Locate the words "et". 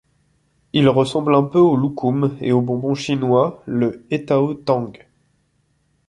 2.41-2.51